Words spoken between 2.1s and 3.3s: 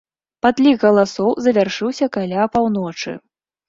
каля паўночы.